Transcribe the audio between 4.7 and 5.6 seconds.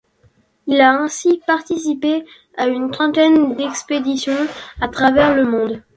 à travers le